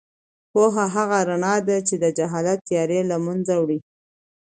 [0.51, 3.79] پوهه هغه رڼا ده چې د جهالت تیارې له منځه وړي.